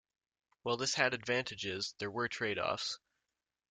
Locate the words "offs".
2.57-2.97